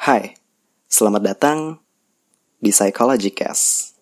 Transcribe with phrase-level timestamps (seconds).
[0.00, 0.32] Hai,
[0.88, 1.76] selamat datang
[2.56, 4.00] di Psychology Cast.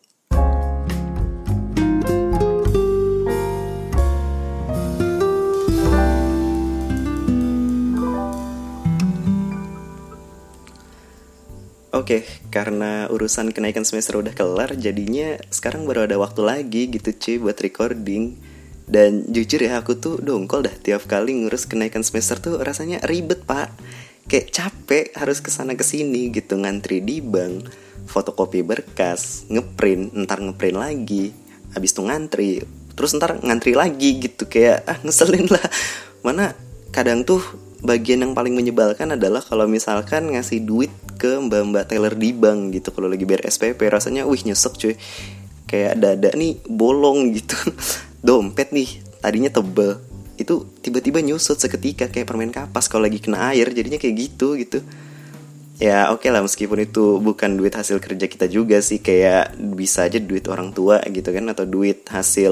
[11.91, 12.23] Oke,
[12.55, 17.59] karena urusan kenaikan semester udah kelar, jadinya sekarang baru ada waktu lagi gitu cuy buat
[17.59, 18.39] recording.
[18.87, 23.43] Dan jujur ya aku tuh dongkol dah tiap kali ngurus kenaikan semester tuh rasanya ribet
[23.43, 23.75] pak.
[24.29, 27.73] Kayak capek harus ke sana ke sini gitu ngantri di bank,
[28.05, 31.33] fotokopi berkas, ngeprint, ntar ngeprint lagi,
[31.73, 32.61] habis tuh ngantri,
[32.93, 35.65] terus ntar ngantri lagi gitu kayak ah ngeselin lah.
[36.21, 36.53] Mana
[36.93, 37.41] kadang tuh
[37.81, 42.93] bagian yang paling menyebalkan adalah kalau misalkan ngasih duit ke mbak-mbak teller di bank gitu
[42.93, 44.95] kalau lagi bayar SPP rasanya wih nyesek cuy.
[45.69, 47.57] Kayak dada nih bolong gitu.
[48.27, 50.08] Dompet nih tadinya tebel
[50.39, 54.81] itu tiba-tiba nyusut seketika kayak permen kapas kalau lagi kena air jadinya kayak gitu gitu.
[55.79, 60.11] Ya oke okay lah meskipun itu bukan duit hasil kerja kita juga sih kayak bisa
[60.11, 62.51] aja duit orang tua gitu kan atau duit hasil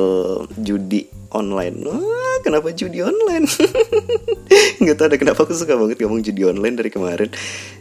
[0.54, 1.74] judi online.
[1.90, 3.50] Wah, kenapa judi online?
[4.82, 7.30] Nggak tahu ada kenapa aku suka banget ngomong judi online dari kemarin.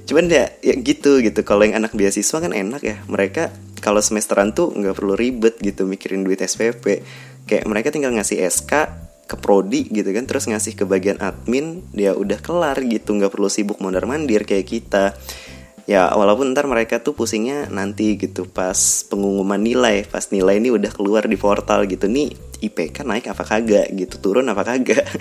[0.09, 1.45] Cuman ya ya gitu gitu.
[1.45, 2.97] Kalau yang anak beasiswa kan enak ya.
[3.05, 3.53] Mereka
[3.85, 7.05] kalau semesteran tuh nggak perlu ribet gitu mikirin duit SPP
[7.45, 12.13] kayak mereka tinggal ngasih SK ke prodi gitu kan terus ngasih ke bagian admin dia
[12.13, 15.17] udah kelar gitu nggak perlu sibuk mondar mandir kayak kita.
[15.85, 20.89] Ya walaupun ntar mereka tuh pusingnya nanti gitu pas pengumuman nilai pas nilai ini udah
[20.89, 22.33] keluar di portal gitu nih
[22.65, 25.05] IPK naik apa kagak gitu turun apa kagak.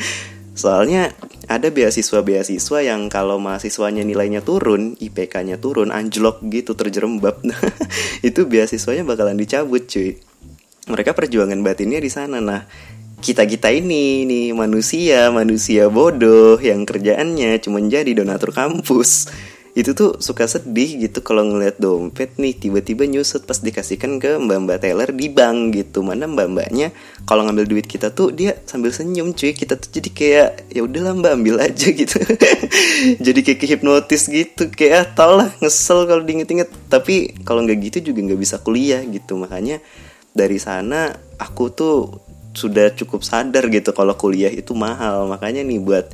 [0.55, 1.11] Soalnya
[1.51, 7.43] ada beasiswa-beasiswa yang kalau mahasiswanya nilainya turun IPK-nya turun anjlok gitu terjerembab.
[8.29, 10.15] Itu beasiswanya bakalan dicabut cuy.
[10.87, 12.63] Mereka perjuangan batinnya di sana nah
[13.25, 19.33] kita kita ini nih manusia manusia bodoh yang kerjaannya cuma jadi donatur kampus.
[19.75, 24.79] Itu tuh suka sedih gitu kalau ngeliat dompet nih tiba-tiba nyusut pas dikasihkan ke mbak-mbak
[24.79, 26.05] teller di bank gitu.
[26.05, 29.57] Mana mbak-mbaknya kalau ngambil duit kita tuh dia sambil senyum cuy.
[29.57, 32.21] Kita tuh jadi kayak ya udahlah mbak ambil aja gitu.
[33.25, 36.71] Jadi kayak hipnotis gitu kayak ah, tau lah ngesel kalau diinget-inget.
[36.93, 39.35] Tapi kalau nggak gitu juga nggak bisa kuliah gitu.
[39.41, 39.83] Makanya
[40.31, 41.95] dari sana aku tuh
[42.55, 45.27] sudah cukup sadar gitu kalau kuliah itu mahal.
[45.27, 46.07] Makanya nih buat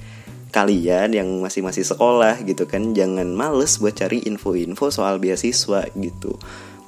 [0.50, 6.34] kalian yang masih masih sekolah gitu kan jangan males buat cari info-info soal beasiswa gitu.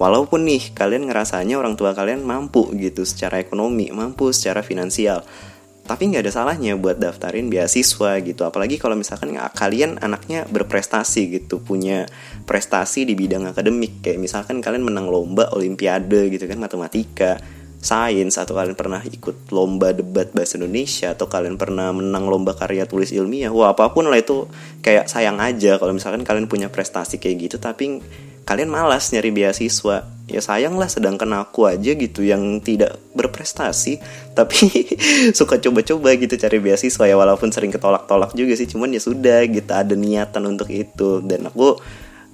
[0.03, 5.23] Walaupun nih kalian ngerasanya orang tua kalian mampu gitu secara ekonomi mampu secara finansial.
[5.83, 8.43] Tapi nggak ada salahnya buat daftarin beasiswa gitu.
[8.43, 12.07] Apalagi kalau misalkan kalian anaknya berprestasi gitu punya
[12.47, 14.03] prestasi di bidang akademik.
[14.03, 17.39] Kayak misalkan kalian menang lomba olimpiade gitu kan matematika
[17.83, 22.87] sains atau kalian pernah ikut lomba debat bahasa Indonesia atau kalian pernah menang lomba karya
[22.87, 24.47] tulis ilmiah wah apa pun lah itu
[24.87, 27.99] kayak sayang aja kalau misalkan kalian punya prestasi kayak gitu tapi
[28.43, 30.07] kalian malas nyari beasiswa.
[30.31, 34.01] Ya sayang lah sedangkan aku aja gitu yang tidak berprestasi
[34.39, 34.57] tapi
[35.39, 39.73] suka coba-coba gitu cari beasiswa ya walaupun sering ketolak-tolak juga sih cuman ya sudah gitu
[39.73, 41.21] ada niatan untuk itu.
[41.23, 41.79] Dan aku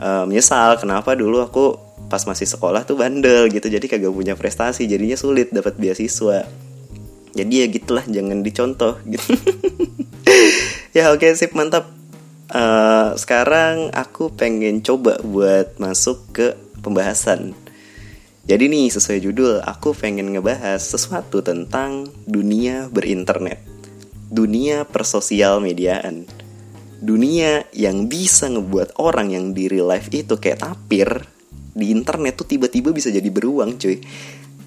[0.00, 3.68] uh, menyesal kenapa dulu aku pas masih sekolah tuh bandel gitu.
[3.68, 6.48] Jadi kagak punya prestasi jadinya sulit dapat beasiswa.
[7.36, 9.32] Jadi ya gitulah jangan dicontoh gitu.
[10.96, 11.88] Ya oke okay, sip mantap.
[12.48, 17.52] Uh, sekarang aku pengen coba buat masuk ke pembahasan.
[18.48, 23.60] Jadi nih sesuai judul aku pengen ngebahas sesuatu tentang dunia berinternet.
[24.32, 26.24] Dunia persosial mediaan.
[26.98, 31.28] Dunia yang bisa ngebuat orang yang di real life itu kayak tapir
[31.78, 34.02] di internet tuh tiba-tiba bisa jadi beruang cuy.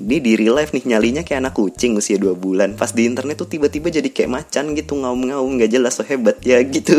[0.02, 2.74] Ini di real life nih nyalinya kayak anak kucing usia 2 bulan.
[2.74, 6.58] Pas di internet tuh tiba-tiba jadi kayak macan gitu ngaum-ngaum nggak jelas so hebat ya
[6.74, 6.98] gitu.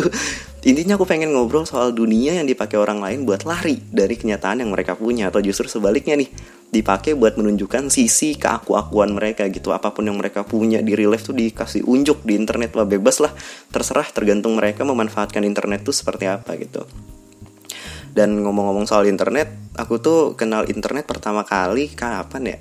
[0.63, 4.71] Intinya aku pengen ngobrol soal dunia yang dipakai orang lain buat lari dari kenyataan yang
[4.71, 6.31] mereka punya atau justru sebaliknya nih
[6.71, 9.75] dipakai buat menunjukkan sisi keaku-akuan mereka gitu.
[9.75, 13.19] Apa pun yang mereka punya di real life tuh dikasih unjuk di internet lah bebas
[13.19, 13.35] lah.
[13.75, 16.87] Terserah tergantung mereka memanfaatkan internet tuh seperti apa gitu
[18.13, 22.59] dan ngomong-ngomong soal internet aku tuh kenal internet pertama kali kapan ya?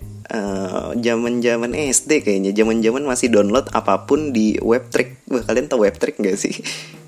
[0.95, 2.56] Zaman uh, zaman SD kayaknya.
[2.56, 6.56] Zaman masih download apa pun di webtrick wah kalian tahu webtrick gak sih?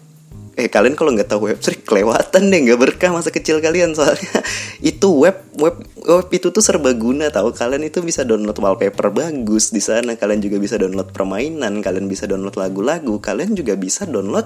[0.54, 2.60] Eh kalian kalau nggak tahu webtrick kelewatan deh.
[2.62, 4.38] Nggak berkah masa kecil kalian soalnya
[4.86, 9.82] itu web web web itu tuh serbaguna tahu kalian itu bisa download wallpaper bagus di
[9.82, 10.14] sana.
[10.14, 11.82] Kalian juga bisa download permainan.
[11.82, 13.18] Kalian bisa download lagu-lagu.
[13.18, 14.46] Kalian juga bisa download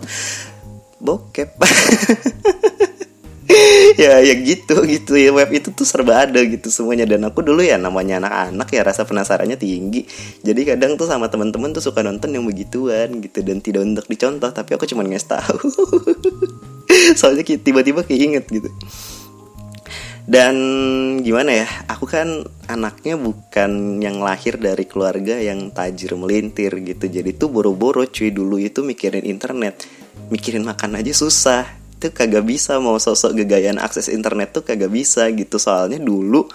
[1.04, 1.60] bokep
[4.02, 5.14] ya ya gitu gitu.
[5.18, 7.08] Ya web itu tuh serba ada gitu semuanya.
[7.08, 10.06] Dan aku dulu ya namanya anak-anak ya rasa penasarannya tinggi.
[10.42, 14.50] Jadi kadang tuh sama teman-teman tuh suka nonton yang begituan gitu dan tidak untuk dicontoh
[14.54, 15.58] tapi aku cuma nggak tahu.
[17.20, 18.70] Soalnya tiba-tiba keinget gitu.
[20.28, 20.56] Dan
[21.24, 27.08] gimana ya aku kan anaknya bukan yang lahir dari keluarga yang tajir melintir gitu.
[27.08, 29.88] Jadi tuh boro-boro cuy dulu itu mikirin internet.
[30.28, 35.26] Mikirin makan aja susah itu kagak bisa mau sosok gegayaan akses internet tuh kagak bisa
[35.34, 36.46] gitu soalnya dulu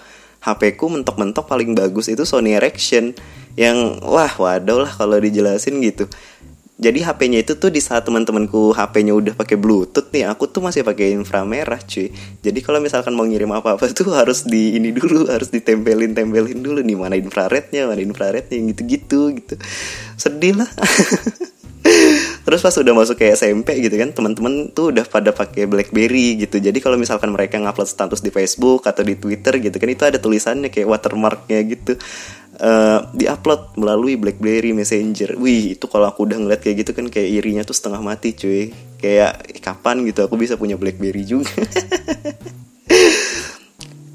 [0.43, 3.11] HP ku mentok-mentok paling bagus itu Sony Ericsson
[3.59, 6.07] yang wah waduh lah kalau dijelasin gitu
[6.73, 10.81] jadi HP-nya itu tuh di saat teman-temanku HP-nya udah pakai Bluetooth nih, aku tuh masih
[10.81, 12.09] pakai inframerah, cuy.
[12.41, 16.97] Jadi kalau misalkan mau ngirim apa-apa tuh harus di ini dulu, harus ditempelin-tempelin dulu nih
[16.97, 19.55] mana infrarednya, mana infrarednya gitu-gitu gitu.
[20.17, 20.69] Sedih lah.
[22.43, 26.59] Terus pas udah masuk ke SMP gitu kan, teman-teman tuh udah pada pakai BlackBerry gitu.
[26.59, 30.19] Jadi kalau misalkan mereka ngupload status di Facebook atau di Twitter gitu kan itu ada
[30.19, 31.95] tulisannya kayak watermarknya gitu
[32.59, 35.39] uh, diupload melalui BlackBerry Messenger.
[35.39, 38.69] Wih, itu kalau aku udah ngeliat kayak gitu kan kayak irinya tuh setengah mati, cuy.
[38.99, 41.49] Kayak kapan gitu aku bisa punya BlackBerry juga.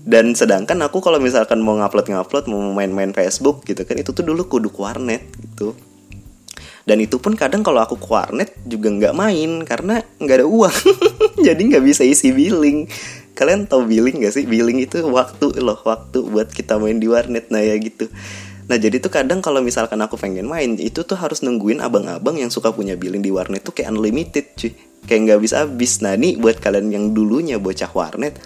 [0.09, 4.25] Dan sedangkan aku kalau misalkan mau ngupload ngupload mau main-main Facebook gitu kan itu tuh
[4.25, 5.77] dulu kudu warnet gitu.
[6.89, 10.77] Dan itu pun kadang kalau aku ke warnet juga nggak main karena nggak ada uang.
[11.47, 12.89] Jadi nggak bisa isi billing.
[13.37, 14.49] Kalian tahu billing gak sih?
[14.49, 17.53] Billing itu waktu loh waktu buat kita main di warnet.
[17.53, 18.09] Nah ya gitu.
[18.73, 22.49] Nah jadi tuh kadang kalau misalkan aku pengen main itu tuh harus nungguin abang-abang yang
[22.49, 24.73] suka punya billing di warnet tuh kayak unlimited cuy.
[25.05, 26.01] Kayak nggak bisa habis.
[26.01, 28.41] Nah nih buat kalian yang dulunya bocah warnet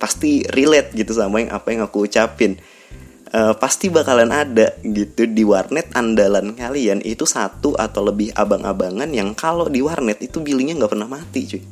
[0.00, 2.58] pasti relate gitu sama yang apa yang aku ucapin
[3.34, 7.02] uh, pasti bakalan ada gitu di warnet andalan kalian.
[7.02, 11.62] Itu satu atau lebih abang-abangan yang kalau di warnet itu billingnya nggak pernah mati cuy.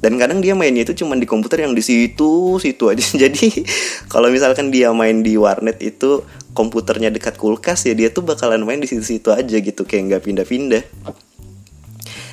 [0.00, 3.04] Dan kadang dia mainnya itu cuma di komputer yang di situ situ aja.
[3.22, 3.62] Jadi
[4.10, 8.82] kalau misalkan dia main di warnet itu komputernya dekat kulkas ya dia tuh bakalan main
[8.82, 10.84] di situ-situ aja gitu kayak nggak pindah-pindah.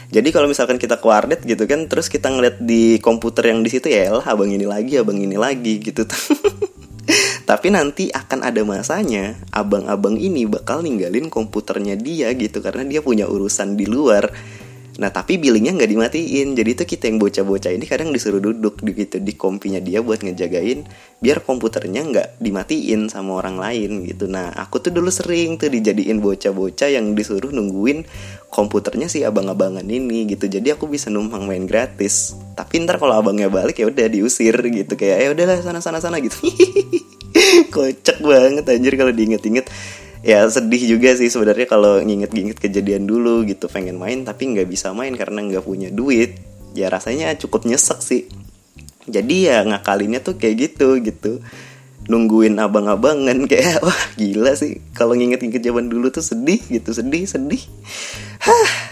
[0.08, 3.68] Jadi kalau misalkan kita ke warnet gitu kan terus kita ngeliat di komputer yang di
[3.68, 6.08] situ ya lah abang ini lagi abang ini lagi gitu
[7.48, 13.24] tapi nanti akan ada masanya abang-abang ini bakal ninggalin komputernya dia gitu karena dia punya
[13.24, 14.36] urusan di luar.
[15.00, 16.60] Nah tapi billingnya nggak dimatiin.
[16.60, 20.28] Jadi itu kita yang bocah-bocah ini kadang disuruh duduk di gitu di kompinya dia buat
[20.28, 20.84] ngejagain
[21.24, 24.28] Biar komputernya nggak dimatiin sama orang lain gitu.
[24.28, 28.04] Nah aku tuh dulu sering tuh dijadiin bocah-bocah yang disuruh nungguin
[28.52, 30.52] komputernya si abang-abangan ini gitu.
[30.52, 32.36] Jadi aku bisa numpang main gratis.
[32.60, 35.00] Tapi ntar kalau abangnya balik ya udah diusir gitu.
[35.00, 36.44] Kayak ya udahlah sana-sana-sana gitu
[37.74, 39.68] Kocak banget anjir kalau diinget-inget.
[40.26, 43.70] Ya sedih juga sih sebenarnya kalau nginget-nginget kejadian dulu gitu.
[43.72, 46.40] Pengen main tapi nggak bisa main karena nggak punya duit.
[46.74, 48.28] Ya rasanya cukup nyesek sih.
[49.08, 51.40] Jadi ya ngakalinnya tuh kayak gitu gitu.
[52.08, 54.84] Nungguin abang-abangan kayak wah gila sih.
[54.92, 57.64] Kalau nginget-nginget zaman dulu tuh sedih gitu sedih sedih.
[58.44, 58.88] Ah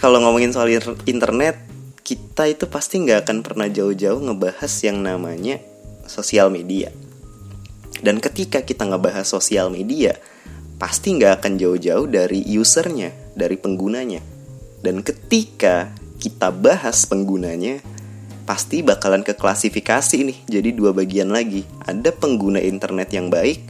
[0.00, 0.72] kalau ngomongin soal
[1.04, 1.60] internet
[2.06, 5.58] kita itu pasti nggak akan pernah jauh-jauh ngebahas yang namanya
[6.08, 6.90] sosial media
[8.04, 10.20] dan ketika kita ngebahas sosial media,
[10.76, 14.20] pasti nggak akan jauh-jauh dari usernya, dari penggunanya.
[14.84, 15.88] Dan ketika
[16.20, 17.80] kita bahas penggunanya,
[18.44, 20.38] pasti bakalan ke klasifikasi nih.
[20.44, 21.64] Jadi dua bagian lagi.
[21.88, 23.64] Ada pengguna internet yang baik,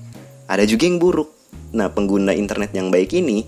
[0.50, 1.30] ada juga yang buruk.
[1.76, 3.46] Nah, pengguna internet yang baik ini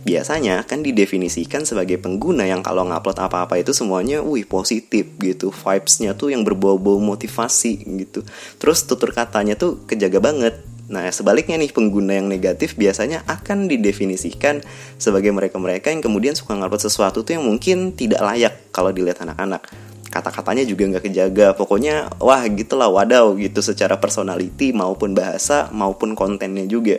[0.00, 6.16] biasanya akan didefinisikan sebagai pengguna yang kalau ngupload apa-apa itu semuanya wih positif gitu vibesnya
[6.16, 8.24] tuh yang berbau-bau motivasi gitu
[8.56, 10.56] terus tutur katanya tuh kejaga banget
[10.90, 14.58] Nah, sebaliknya nih pengguna yang negatif biasanya akan didefinisikan
[14.98, 19.62] sebagai mereka-mereka yang kemudian suka ngupload sesuatu tuh yang mungkin tidak layak kalau dilihat anak-anak.
[20.10, 26.66] Kata-katanya juga nggak kejaga, pokoknya wah gitulah wadaw gitu secara personality maupun bahasa maupun kontennya
[26.66, 26.98] juga.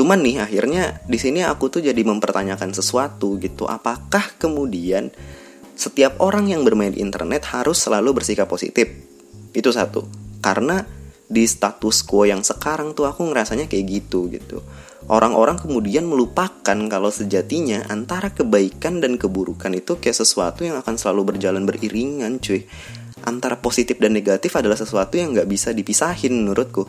[0.00, 3.68] Cuman nih akhirnya di sini aku tuh jadi mempertanyakan sesuatu gitu.
[3.68, 5.12] Apakah kemudian
[5.76, 8.88] setiap orang yang bermain di internet harus selalu bersikap positif?
[9.52, 10.08] Itu satu.
[10.40, 10.80] Karena
[11.28, 14.64] di status quo yang sekarang tuh aku ngerasanya kayak gitu gitu.
[15.04, 21.36] Orang-orang kemudian melupakan kalau sejatinya antara kebaikan dan keburukan itu kayak sesuatu yang akan selalu
[21.36, 22.64] berjalan beriringan cuy.
[23.28, 26.88] Antara positif dan negatif adalah sesuatu yang nggak bisa dipisahin menurutku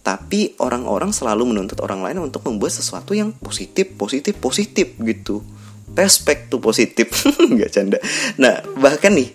[0.00, 5.44] tapi orang-orang selalu menuntut orang lain untuk membuat sesuatu yang positif positif positif gitu.
[5.92, 7.12] Respect tuh positif.
[7.52, 7.98] Nggak canda.
[8.40, 9.28] Nah bahkan nih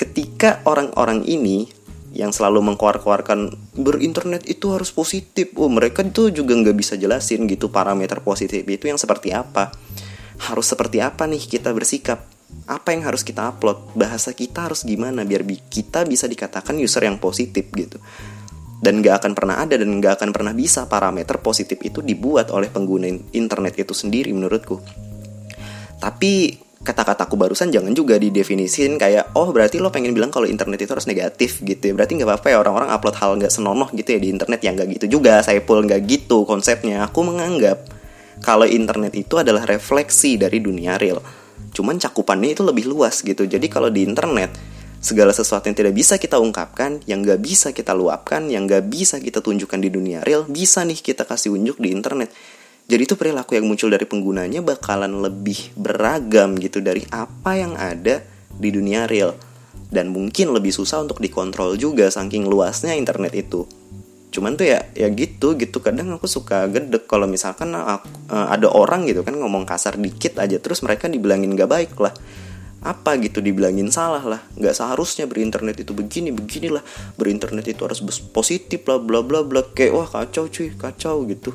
[0.00, 1.68] ketika orang-orang ini
[2.16, 5.52] yang selalu mengkuar-kuarkan berinternet itu harus positif.
[5.60, 9.68] Oh mereka itu juga nggak bisa jelasin gitu parameter positif itu yang seperti apa.
[10.40, 12.24] Harus seperti apa nih kita bersikap?
[12.64, 13.92] Apa yang harus kita upload?
[13.92, 18.00] Bahasa kita harus gimana biar kita bisa dikatakan user yang positif gitu
[18.80, 22.68] dan gak akan pernah ada dan gak akan pernah bisa parameter positif itu dibuat oleh
[22.68, 24.80] pengguna internet itu sendiri menurutku.
[25.96, 30.92] Tapi kata-kataku barusan jangan juga didefinisin kayak oh berarti lo pengen bilang kalau internet itu
[30.94, 31.92] harus negatif gitu ya.
[31.96, 34.60] Berarti nggak apa-apa ya orang-orang upload hal nggak senonoh gitu ya di internet.
[34.62, 37.02] Yang nggak gitu juga saya pun nggak gitu konsepnya.
[37.08, 37.88] Aku menganggap
[38.44, 41.18] kalau internet itu adalah refleksi dari dunia real.
[41.72, 43.48] Cuman cakupannya itu lebih luas gitu.
[43.48, 44.75] Jadi kalau di internet
[45.06, 49.22] segala sesuatu yang tidak bisa kita ungkapkan yang nggak bisa kita luapkan yang nggak bisa
[49.22, 52.34] kita tunjukkan di dunia real bisa nih kita kasih unjuk di internet
[52.86, 58.22] jadi itu perilaku yang muncul dari penggunanya bakalan lebih beragam gitu dari apa yang ada
[58.54, 59.34] di dunia real.
[59.90, 63.66] Dan mungkin lebih susah untuk dikontrol juga saking luasnya internet itu.
[64.30, 68.70] Cuman tuh ya ya gitu gitu kadang aku suka gede kalau misalkan aku, uh, ada
[68.70, 72.12] orang gitu kan ngomong kasar dikit aja terus mereka dibilangin gak baik lah
[72.86, 74.40] apa gitu dibilangin salah lah.
[74.54, 76.82] Nggak seharusnya berinternet itu begini beginilah.
[77.18, 77.98] Berinternet itu harus
[78.30, 79.66] positif lah bla bla bla.
[79.66, 81.50] Kayak wah kacau cuy kacau gitu.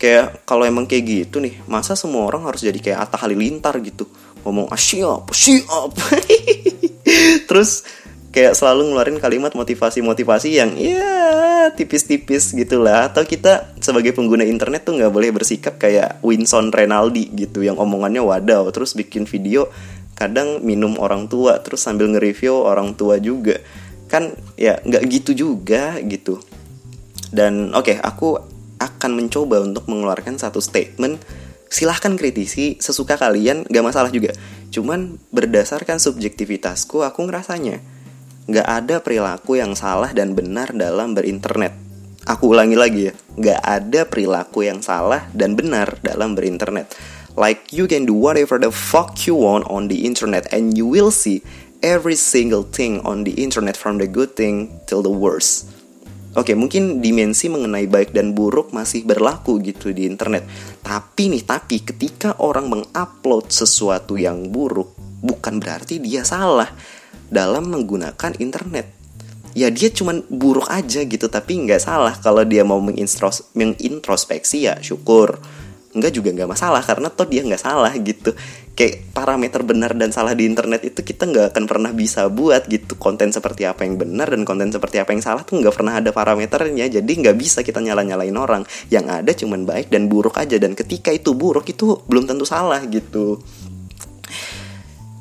[0.00, 4.08] Kayak kalau emang kayak gitu nih masa semua orang harus jadi kayak Atta Halilintar gitu?
[4.42, 5.30] Ngomong ah, siap
[7.48, 7.84] terus
[8.32, 13.06] kayak selalu ngeluarin kalimat motivasi-motivasi yang ya tipis-tipis gitulah.
[13.06, 18.24] Atau kita sebagai pengguna internet tuh nggak boleh bersikap kayak Winson Renaldi gitu yang omongannya
[18.24, 19.70] wadaw terus bikin video
[20.18, 23.62] kadang minum orang tua terus sambil nge-review orang tua juga.
[24.10, 26.42] Kan ya nggak gitu juga gitu.
[27.30, 28.42] Dan oke okay, aku
[28.82, 31.22] akan mencoba untuk mengeluarkan satu statement.
[31.72, 34.36] Silahkan kritisi sesuka kalian gak masalah juga.
[34.68, 37.80] Cuman berdasarkan subjektivitasku aku ngerasanya
[38.48, 41.76] nggak ada perilaku yang salah dan benar dalam berinternet
[42.26, 46.90] aku ulangi lagi ya nggak ada perilaku yang salah dan benar dalam berinternet
[47.32, 51.08] Like you can do whatever the fuck you want on the internet and you will
[51.08, 51.40] see
[51.80, 55.72] every single thing on the internet from the good thing till the worst.
[56.32, 60.48] Oke, mungkin dimensi mengenai baik dan buruk masih berlaku gitu di internet.
[60.80, 66.68] Tapi nih, tapi ketika orang mengupload sesuatu yang buruk, bukan berarti dia salah
[67.32, 68.92] dalam menggunakan internet.
[69.56, 75.40] Ya dia cuman buruk aja gitu, tapi nggak salah kalau dia mau mengintrospeksi ya syukur.
[75.92, 78.32] Enggak juga nggak masalah karena toh dia nggak salah gitu.
[78.72, 82.96] Kayak parameter benar dan salah di internet itu kita nggak akan pernah bisa buat gitu.
[82.96, 86.08] Konten seperti apa yang benar dan konten seperti apa yang salah tuh nggak pernah ada
[86.08, 86.88] parameternya.
[86.88, 88.64] Jadi nggak bisa kita nyala nyalain orang.
[88.88, 90.56] Yang ada cuman baik dan buruk aja.
[90.56, 93.36] Dan ketika itu buruk itu belum tentu salah gitu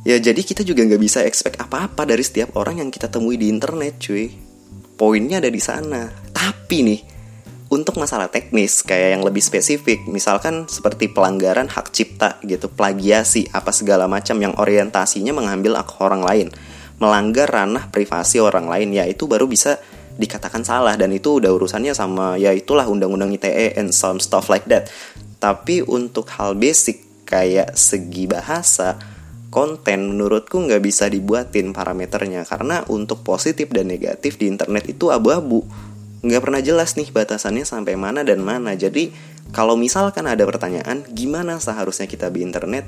[0.07, 3.49] ya jadi kita juga nggak bisa expect apa-apa dari setiap orang yang kita temui di
[3.49, 4.29] internet cuy.
[4.97, 6.09] Poinnya ada di sana.
[6.29, 7.01] Tapi nih
[7.71, 13.71] untuk masalah teknis kayak yang lebih spesifik misalkan seperti pelanggaran hak cipta gitu plagiasi apa
[13.71, 16.47] segala macam yang orientasinya mengambil hak orang lain
[17.01, 19.81] melanggar ranah privasi orang lain ya itu baru bisa
[20.21, 20.93] dikatakan salah.
[20.93, 24.93] Dan itu udah urusannya sama ya itulah undang-undang ITE and some stuff like that.
[25.41, 29.01] Tapi untuk hal basic kayak segi bahasa
[29.51, 35.67] konten menurutku nggak bisa dibuatin parameternya karena untuk positif dan negatif di internet itu abu-abu
[36.21, 38.77] nggak pernah jelas nih batasannya sampai mana dan mana.
[38.77, 39.09] Jadi
[39.49, 42.85] kalau misalkan ada pertanyaan gimana seharusnya kita di internet,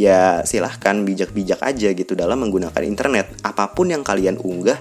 [0.00, 3.36] ya silahkan bijak-bijak aja gitu dalam menggunakan internet.
[3.44, 4.80] Apa pun yang kalian unggah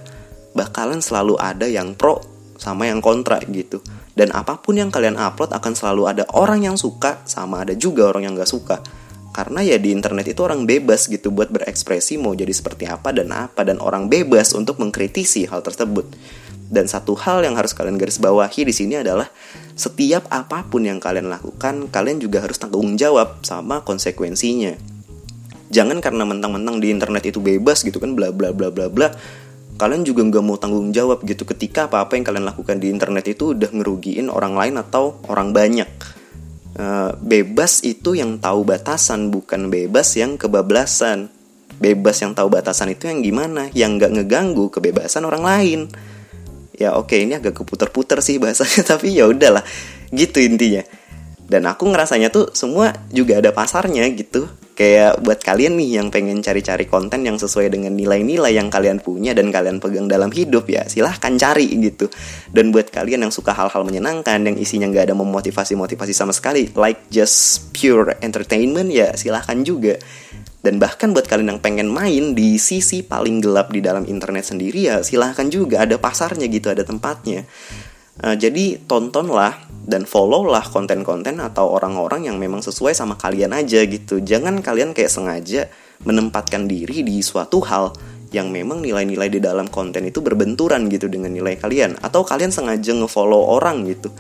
[0.56, 2.24] bakalan selalu ada yang pro
[2.56, 3.84] sama yang kontra gitu.
[4.14, 8.08] Dan apa pun yang kalian upload akan selalu ada orang yang suka sama ada juga
[8.08, 8.78] orang yang gak suka.
[9.34, 13.34] Karena ya di internet itu orang bebas gitu buat berekspresi mau jadi seperti apa dan
[13.34, 16.06] apa dan orang bebas untuk mengkritisi hal tersebut.
[16.70, 19.30] Dan satu hal yang harus kalian garis bawahi di sini adalah
[19.74, 24.78] setiap apa pun yang kalian lakukan, kalian juga harus tanggung jawab sama konsekuensinya.
[25.74, 29.10] Jangan karena mentang-mentang di internet itu bebas gitu kan bla bla bla bla bla.
[29.82, 33.58] Kalian juga nggak mau tanggung jawab gitu ketika apa-apa yang kalian lakukan di internet itu
[33.58, 35.90] udah ngerugiin orang lain atau orang banyak.
[36.74, 41.30] Uh, bebas itu yang tahu batasan bukan bebas yang kebablasan.
[41.78, 43.70] Bebas yang tahu batasan itu yang gimana?
[43.78, 45.82] Yang nggak ngeganggu kebebasan orang lain
[46.74, 49.62] ya oke okay, ini agak keputer-puter sih bahasanya tapi ya udahlah
[50.10, 50.82] gitu intinya
[51.46, 56.42] dan aku ngerasanya tuh semua juga ada pasarnya gitu kayak buat kalian nih yang pengen
[56.42, 60.86] cari-cari konten yang sesuai dengan nilai-nilai yang kalian punya dan kalian pegang dalam hidup ya
[60.90, 62.10] silahkan cari gitu.
[62.50, 67.06] Dan buat kalian yang suka hal-hal menyenangkan yang isinya nggak ada memotivasi-motivasi sama sekali like
[67.14, 69.96] just pure entertainment ya silahkan juga.
[70.64, 74.88] Dan bahkan buat kalian yang pengen main di sisi paling gelap di dalam internet sendiri
[74.88, 75.84] ya silahkan juga.
[75.84, 77.44] Ada pasarnya gitu, ada tempatnya.
[78.22, 79.58] Uh, jadi tontonlah
[79.90, 84.22] dan followlah konten-konten atau orang-orang yang memang sesuai sama kalian aja gitu.
[84.22, 85.66] Jangan kalian kayak sengaja
[86.06, 87.90] menempatkan diri di suatu hal
[88.34, 91.98] yang memang nilai-nilai di dalam konten itu berbenturan gitu dengan nilai kalian.
[92.06, 94.14] Atau kalian sengaja ngefollow orang gitu.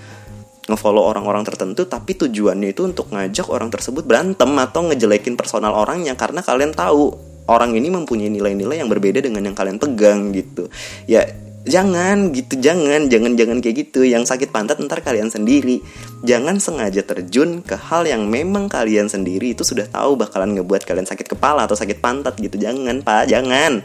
[0.63, 6.17] Ngefollow orang-orang tertentu tapi tujuannya itu untuk ngajak orang tersebut berantem atau ngejelekin personal orangnya
[6.17, 7.13] karena kalian tahu
[7.51, 10.71] orang ini mempunyai nilai-nilai yang berbeda dengan yang kalian pegang gitu.
[11.05, 11.27] Ya
[11.63, 14.03] jangan gitu jangan jangan jangan kayak gitu.
[14.03, 15.79] Yang sakit pantat ntar kalian sendiri.
[16.23, 21.07] Jangan sengaja terjun ke hal yang memang kalian sendiri itu sudah tahu bakalan ngebuat kalian
[21.07, 22.59] sakit kepala atau sakit pantat gitu.
[22.59, 23.83] Jangan pak jangan.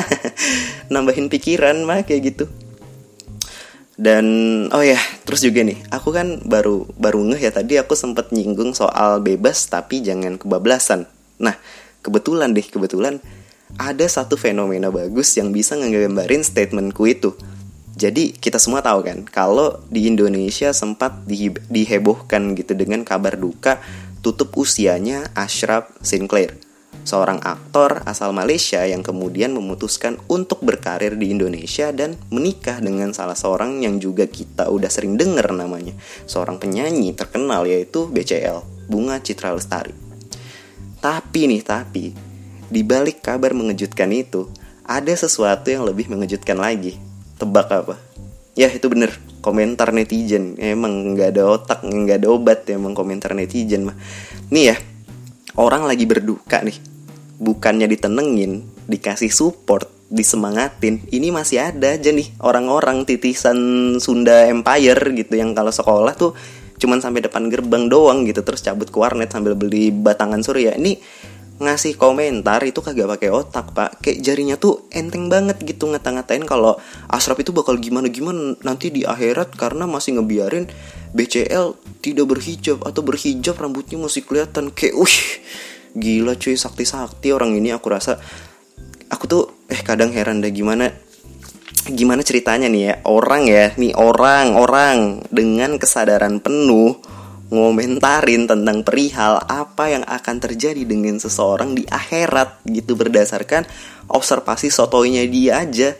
[0.92, 2.44] Nambahin pikiran mah kayak gitu.
[4.00, 4.24] Dan
[4.72, 4.96] oh ya
[5.28, 5.76] terus juga nih.
[5.92, 11.04] Aku kan baru baru ngeh ya tadi aku sempet nyinggung soal bebas tapi jangan kebablasan.
[11.36, 11.58] Nah
[12.00, 13.20] kebetulan deh kebetulan
[13.76, 17.36] ada satu fenomena bagus yang bisa ngegambarin statementku itu.
[18.00, 23.76] Jadi kita semua tahu kan kalau di Indonesia sempat di, dihebohkan gitu dengan kabar duka
[24.24, 26.56] tutup usianya Ashraf Sinclair,
[27.04, 33.36] seorang aktor asal Malaysia yang kemudian memutuskan untuk berkarir di Indonesia dan menikah dengan salah
[33.36, 35.92] seorang yang juga kita udah sering dengar namanya,
[36.24, 39.92] seorang penyanyi terkenal yaitu BCL, Bunga Citra Lestari.
[41.00, 42.29] Tapi nih, tapi
[42.70, 44.46] di balik kabar mengejutkan itu,
[44.86, 46.96] ada sesuatu yang lebih mengejutkan lagi.
[47.36, 47.94] Tebak apa?
[48.54, 50.54] Ya itu bener, komentar netizen.
[50.58, 53.96] Emang nggak ada otak, nggak ada obat ya emang komentar netizen mah.
[54.54, 54.76] Nih ya,
[55.58, 56.78] orang lagi berduka nih.
[57.40, 61.06] Bukannya ditenengin, dikasih support, disemangatin.
[61.08, 63.56] Ini masih ada aja nih orang-orang titisan
[64.02, 66.34] Sunda Empire gitu yang kalau sekolah tuh
[66.80, 70.74] cuman sampai depan gerbang doang gitu terus cabut ke warnet sambil beli batangan surya.
[70.74, 70.98] Ini
[71.60, 74.00] ngasih komentar itu kagak pakai otak pak.
[74.00, 76.80] Kayak jarinya tuh enteng banget gitu ngata-ngatain kalau
[77.12, 80.72] Asraf itu bakal gimana gimana nanti di akhirat karena masih ngebiarin
[81.12, 84.72] BCL tidak berhijab atau berhijab rambutnya masih kelihatan.
[84.72, 85.20] Kayak wih
[85.92, 87.76] gila cuy sakti-sakti orang ini.
[87.76, 88.16] Aku rasa
[89.12, 90.88] aku tuh eh kadang heran deh gimana
[91.92, 92.94] gimana ceritanya nih ya.
[93.04, 97.19] Orang ya nih orang orang dengan kesadaran penuh
[97.50, 102.94] ngomentarin tentang perihal apa yang akan terjadi dengan seseorang di akhirat gitu.
[102.94, 103.66] Berdasarkan
[104.06, 105.98] observasi sotoinya dia aja.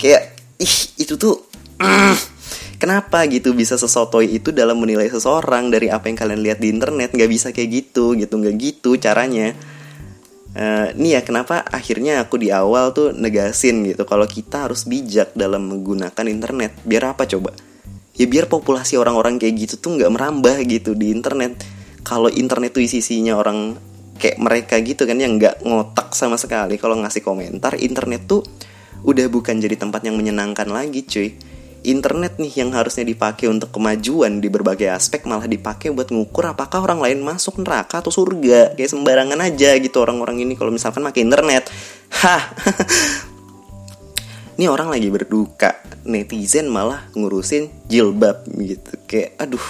[0.00, 1.44] Kayak ih itu tuh
[1.76, 2.16] mm,
[2.82, 7.12] kenapa gitu bisa sesotoi itu dalam menilai seseorang dari apa yang kalian lihat di internet?
[7.12, 8.40] Nggak bisa kayak gitu gitu.
[8.40, 9.52] Nggak gitu caranya.
[10.58, 14.08] Uh, nih ya kenapa akhirnya aku di awal tuh negasin gitu?
[14.08, 16.80] Kalau kita harus bijak dalam menggunakan internet.
[16.88, 17.67] Biar apa coba
[18.18, 21.62] ya biar populasi orang-orang kayak gitu tuh nggak merambah gitu di internet.
[22.02, 23.78] Kalau internet tuh isinya orang
[24.18, 26.76] kayak mereka gitu kan yang nggak ngotak sama sekali.
[26.76, 28.42] Kalau ngasih komentar internet tuh
[29.06, 31.30] udah bukan jadi tempat yang menyenangkan lagi cuy.
[31.86, 36.82] Internet nih yang harusnya dipakai untuk kemajuan di berbagai aspek malah dipakai buat ngukur apakah
[36.82, 38.74] orang lain masuk neraka atau surga.
[38.74, 41.70] Kayak sembarangan aja gitu orang-orang ini kalau misalkan pakai internet.
[42.18, 42.42] Hah
[44.58, 45.78] ini orang lagi berduka.
[46.02, 48.90] Netizen malah ngurusin jilbab gitu.
[49.06, 49.66] Kayak aduh.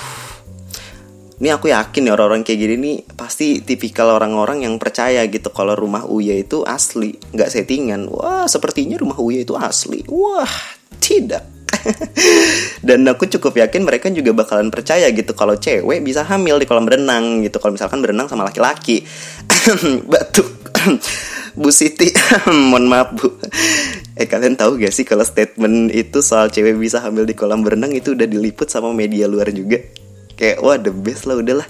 [1.38, 5.79] Ini aku yakin ya orang-orang kayak gini nih pasti tipikal orang-orang yang percaya gitu kalau
[5.79, 8.11] rumah Uya itu asli nggak settingan.
[8.11, 10.03] Wah sepertinya rumah Uya itu asli.
[10.09, 10.51] Wah
[10.98, 11.44] tidak.
[12.88, 16.88] Dan aku cukup yakin mereka juga bakalan percaya gitu kalau cewek bisa hamil di kolam
[16.88, 17.61] berenang gitu.
[17.61, 19.05] Kalau misalkan berenang sama laki-laki.
[20.11, 20.48] Batuk
[21.59, 22.14] Bu Siti.
[22.71, 23.35] Mohon maaf Bu.
[24.14, 27.90] Eh kalian tahu gak sih kalau statement itu soal cewek bisa hamil di kolam berenang
[27.90, 29.83] itu udah diliput sama media luar juga?
[30.38, 31.66] Kayak wah the best lah udahlah.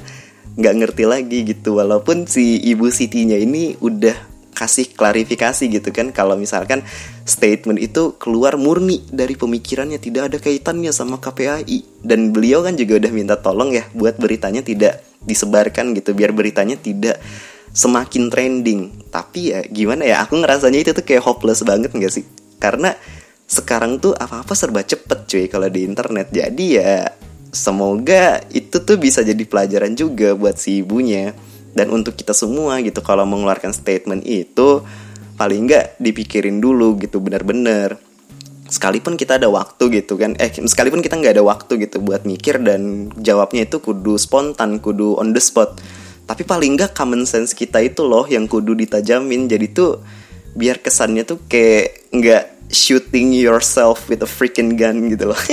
[0.60, 1.80] Nggak ngerti lagi gitu.
[1.80, 6.82] Walaupun si ibu Sitinya ini udah kasih klarifikasi gitu kan Kalau misalkan
[7.22, 12.98] statement itu keluar murni dari pemikirannya Tidak ada kaitannya sama KPAI Dan beliau kan juga
[12.98, 17.22] udah minta tolong ya Buat beritanya tidak disebarkan gitu Biar beritanya tidak
[17.72, 19.10] semakin trending.
[19.12, 22.24] Tapi ya gimana ya aku ngerasanya itu tuh kayak hopeless banget gak sih?
[22.58, 22.94] Karena
[23.48, 26.28] sekarang tuh apa-apa serba cepet cuy kalau di internet.
[26.32, 27.08] Jadi ya
[27.48, 31.32] semoga itu tuh bisa jadi pelajaran juga buat si ibunya.
[31.72, 34.82] Dan untuk kita semua gitu kalau mengeluarkan statement itu
[35.38, 37.94] paling nggak dipikirin dulu gitu bener-bener
[38.68, 42.60] sekalipun kita ada waktu gitu kan eh sekalipun kita nggak ada waktu gitu buat mikir
[42.60, 45.80] dan jawabnya itu kudu spontan kudu on the spot
[46.28, 49.48] tapi paling nggak common sense kita itu loh yang kudu ditajamin.
[49.48, 50.04] Jadi tuh
[50.52, 55.40] biar kesannya tuh kayak nggak shooting yourself with a freaking gun gitu loh.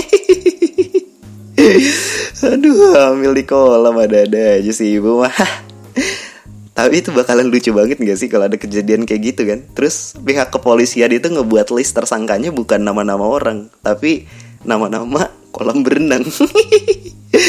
[2.52, 5.32] Aduh hamil di kolam ada ada aja sih ibu mah.
[6.76, 9.64] Tapi itu bakalan lucu banget gak sih kalau ada kejadian kayak gitu kan?
[9.72, 14.28] Terus pihak kepolisian itu ngebuat list tersangkanya bukan nama-nama orang tapi
[14.68, 16.28] nama-nama kolam berenang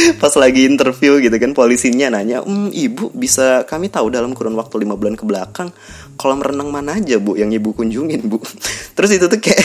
[0.23, 4.83] pas lagi interview gitu kan polisinya nanya hmm, ibu bisa kami tahu dalam kurun waktu
[4.83, 5.71] lima bulan ke belakang
[6.17, 8.41] kolam renang mana aja bu yang ibu kunjungin bu?
[8.97, 9.63] Terus itu tuh kayak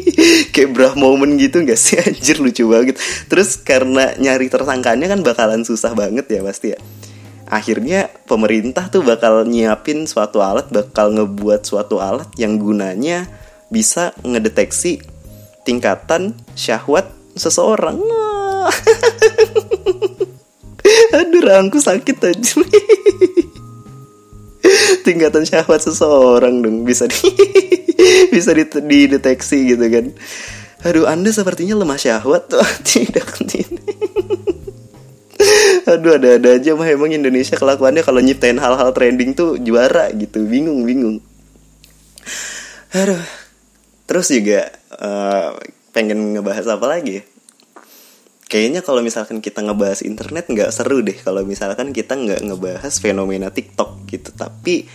[0.54, 1.98] kayak brah moment gitu gak sih?
[1.98, 2.96] Anjir lucu banget.
[3.26, 6.78] Terus karena nyari tersangkanya kan bakalan susah banget ya pasti ya
[7.48, 13.24] akhirnya pemerintah tuh bakal nyiapin suatu alat bakal ngebuat suatu alat yang gunanya
[13.72, 15.00] bisa ngedeteksi
[15.64, 17.96] tingkatan syahwat seseorang
[21.18, 22.58] aduh rangku sakit aja
[25.06, 27.32] tingkatan syahwat seseorang dong bisa di
[28.34, 30.06] bisa dideteksi gitu kan.
[30.86, 32.62] Aduh anda sepertinya lemah syahwat tuh.
[32.86, 33.26] Tidak
[35.88, 36.86] Aduh ada-ada aja mah.
[36.86, 40.44] Emang Indonesia kelakuannya kalau nyiptain hal-hal trending tuh juara gitu.
[40.44, 41.18] Bingung bingung.
[42.94, 43.24] Aduh.
[44.08, 45.52] Terus juga uh,
[45.92, 47.20] pengen ngebahas apa lagi
[48.48, 53.52] Kayaknya kalau misalkan kita ngebahas internet nggak seru deh Kalau misalkan kita nggak ngebahas fenomena
[53.52, 54.32] TikTok gitu.
[54.32, 54.88] Tapi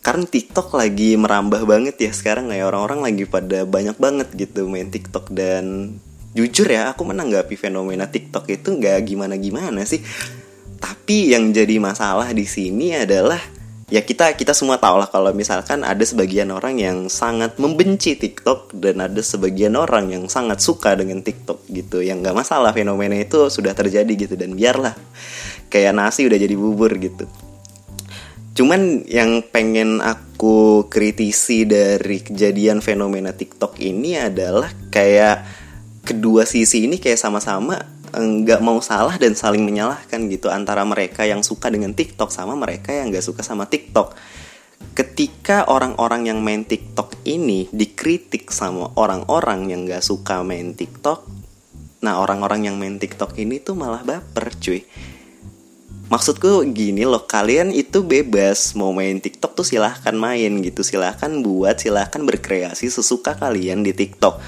[0.00, 4.86] karena TikTok lagi merambah banget ya sekarang ya orang-orang lagi pada banyak banget gitu main
[4.86, 5.98] TikTok dan
[6.30, 9.98] jujur ya aku menanggapi fenomena TikTok itu nggak gimana-gimana sih.
[10.78, 13.55] Tapi yang jadi masalah di sini adalah
[13.86, 18.74] ya kita kita semua tahu lah kalau misalkan ada sebagian orang yang sangat membenci TikTok
[18.74, 22.02] dan ada sebagian orang yang sangat suka dengan TikTok gitu.
[22.02, 24.98] Yang nggak masalah fenomena itu sudah terjadi gitu dan biarlah.
[25.70, 27.30] Kayak nasi udah jadi bubur gitu.
[28.56, 35.44] Cuman yang pengen aku kritisi dari kejadian fenomena TikTok ini adalah kayak
[36.06, 37.82] kedua sisi ini kayak sama-sama
[38.14, 42.94] nggak mau salah dan saling menyalahkan gitu antara mereka yang suka dengan TikTok sama mereka
[42.94, 44.14] yang nggak suka sama TikTok.
[44.92, 51.24] Ketika orang-orang yang main TikTok ini dikritik sama orang-orang yang nggak suka main TikTok,
[52.04, 54.84] nah orang-orang yang main TikTok ini tuh malah baper cuy.
[56.06, 61.82] Maksudku gini loh, kalian itu bebas mau main TikTok tuh silahkan main gitu, silahkan buat,
[61.82, 64.38] silahkan berkreasi sesuka kalian di TikTok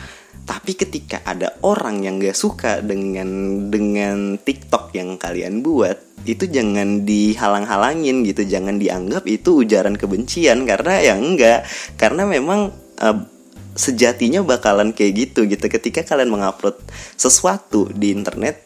[0.48, 3.28] tapi ketika ada orang yang gak suka dengan
[3.68, 11.04] dengan TikTok yang kalian buat, itu jangan dihalang-halangin gitu, jangan dianggap itu ujaran kebencian karena
[11.04, 11.68] ya enggak,
[12.00, 13.18] karena memang uh,
[13.76, 15.68] sejatinya bakalan kayak gitu gitu.
[15.68, 16.80] Ketika kalian mengupload
[17.20, 18.64] sesuatu di internet,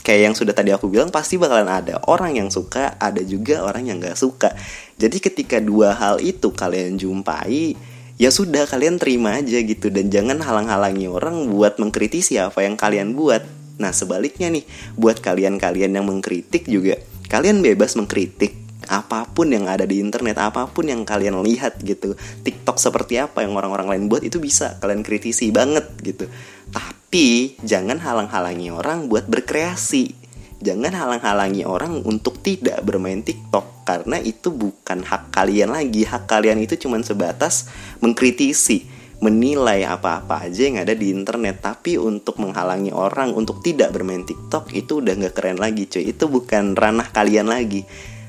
[0.00, 3.84] kayak yang sudah tadi aku bilang pasti bakalan ada orang yang suka, ada juga orang
[3.84, 4.56] yang gak suka.
[4.96, 7.76] Jadi ketika dua hal itu kalian jumpai,
[8.18, 9.88] ya sudah kalian terima aja gitu.
[9.88, 13.46] Dan jangan halang-halangi orang buat mengkritisi apa yang kalian buat.
[13.78, 14.66] Nah sebaliknya nih
[14.98, 16.98] buat kalian-kalian yang mengkritik juga
[17.30, 18.56] kalian bebas mengkritik
[18.88, 22.18] apa pun yang ada di internet apa pun yang kalian lihat gitu.
[22.42, 26.26] TikTok seperti apa yang orang-orang lain buat itu bisa kalian kritisi banget gitu.
[26.72, 30.17] Tapi jangan halang-halangi orang buat berkreasi
[30.58, 36.04] jangan halang-halangi orang untuk tidak bermain TikTok karena itu bukan hak kalian lagi.
[36.04, 37.70] Hak kalian itu cuma sebatas
[38.02, 38.84] mengkritisi,
[39.22, 41.62] menilai apa-apa aja yang ada di internet.
[41.62, 46.10] Tapi untuk menghalangi orang untuk tidak bermain TikTok itu udah gak keren lagi, cuy.
[46.10, 47.86] Itu bukan ranah kalian lagi.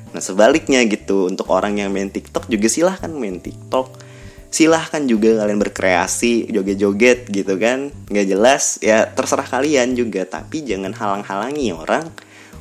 [0.10, 4.09] Nah sebaliknya gitu, untuk orang yang main TikTok juga silahkan main TikTok
[4.50, 7.94] silahkan juga kalian berkreasi joget-joget gitu kan.
[8.10, 10.26] Nggak jelas ya terserah kalian juga.
[10.26, 12.10] Tapi jangan halang-halangi orang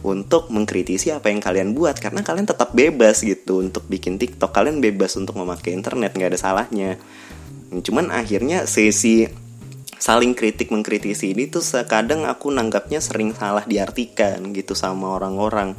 [0.05, 1.97] untuk mengkritisi apa yang kalian buat.
[1.99, 4.53] Karena kalian tetap bebas gitu untuk bikin TikTok.
[4.53, 7.01] Kalian bebas untuk memakai internet nggak ada salahnya.
[7.73, 9.29] Cuman akhirnya sesi
[9.99, 15.75] saling kritik mengkritisi ini tuh sekadang aku nanggapnya sering salah diartikan gitu sama orang-orang.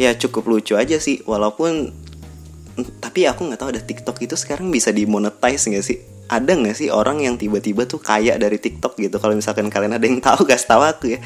[0.00, 1.92] Ya cukup lucu aja sih walaupun
[2.76, 5.96] tapi aku nggak tahu ada TikTok itu sekarang bisa dimonetize nggak sih?
[6.28, 9.16] Ada nggak sih orang yang tiba-tiba tuh kaya dari TikTok gitu?
[9.16, 11.20] Kalau misalkan kalian ada yang tahu gas tahu aku ya.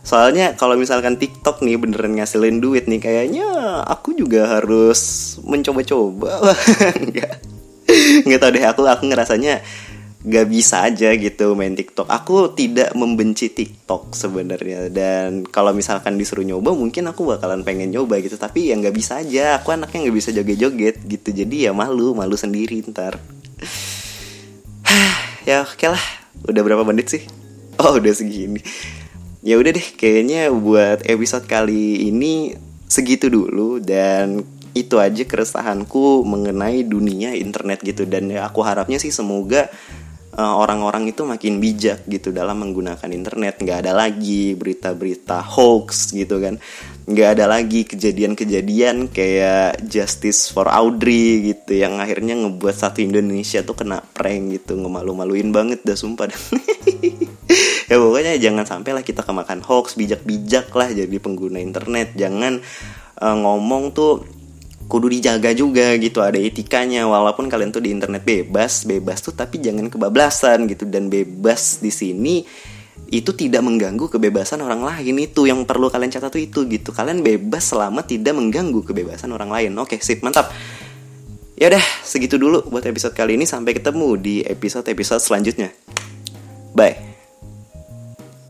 [0.00, 3.44] Soalnya kalau misalkan TikTok nih beneran ngasilin duit nih kayaknya
[3.84, 6.56] aku juga harus mencoba-coba.
[7.12, 7.34] Nggak.
[8.24, 9.60] Nggak tahu deh aku aku ngerasanya
[10.18, 12.10] gak bisa aja gitu main TikTok.
[12.10, 18.18] Aku tidak membenci TikTok sebenarnya dan kalau misalkan disuruh nyoba mungkin aku bakalan pengen nyoba
[18.18, 18.34] gitu.
[18.34, 19.62] Tapi ya nggak bisa aja.
[19.62, 21.28] Aku anaknya nggak bisa joget-joget gitu.
[21.30, 23.22] Jadi ya malu, malu sendiri ntar.
[25.48, 26.04] ya oke okay lah.
[26.46, 27.22] Udah berapa menit sih?
[27.78, 28.58] Oh udah segini.
[29.38, 32.58] Ya udah deh, kayaknya buat episode kali ini
[32.90, 34.42] segitu dulu dan
[34.74, 39.70] itu aja keresahanku mengenai dunia internet gitu dan ya aku harapnya sih semoga
[40.38, 43.58] orang-orang itu makin bijak gitu dalam menggunakan internet.
[43.58, 46.62] Nggak ada lagi berita-berita hoax gitu kan.
[47.10, 53.74] Nggak ada lagi kejadian-kejadian kayak justice for Audrey gitu yang akhirnya ngebuat satu Indonesia tuh
[53.74, 54.78] kena prank gitu.
[54.78, 56.30] Ngemalu-maluin banget dah sumpah
[57.90, 59.98] ya pokoknya jangan sampai lah kita kemakan hoax.
[59.98, 62.14] Bijak-bijak lah jadi pengguna internet.
[62.14, 62.62] Jangan
[63.18, 64.37] uh, ngomong tuh
[64.88, 69.60] kudu dijaga juga gitu ada etikanya walaupun kalian tuh di internet bebas bebas tuh tapi
[69.60, 72.36] jangan kebablasan gitu dan bebas di sini
[73.08, 76.92] itu tidak mengganggu kebebasan orang lain itu yang perlu kalian catat tuh itu gitu.
[76.92, 79.72] Kalian bebas selama tidak mengganggu kebebasan orang lain.
[79.80, 80.52] Oke sip mantap.
[81.56, 83.48] Ya udah segitu dulu buat episode kali ini.
[83.48, 85.72] Sampai ketemu di episode episode selanjutnya.
[86.76, 87.17] Bye